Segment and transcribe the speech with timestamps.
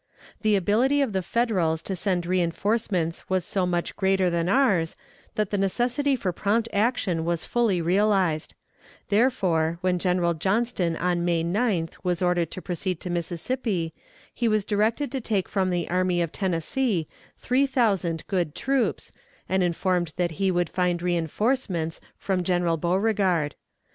[0.41, 4.95] The ability of the Federals to send reënforcements was so much greater than ours,
[5.35, 8.55] that the necessity for prompt action was fully realized;
[9.09, 13.93] therefore, when General Johnston on May 9th was ordered to proceed to Mississippi,
[14.33, 17.05] he was directed to take from the Army of Tennessee
[17.37, 19.11] three thousand good troops,
[19.47, 23.53] and informed that he would find reënforcements from General Beauregard.